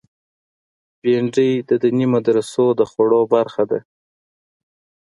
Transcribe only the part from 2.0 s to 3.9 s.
مدرسو د خواړو برخه ده